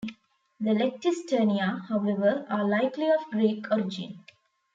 The 0.59 0.71
lectisternia, 0.71 1.85
however, 1.85 2.43
are 2.49 2.67
likely 2.67 3.07
of 3.11 3.19
Greek 3.31 3.67
origin. 3.69 4.23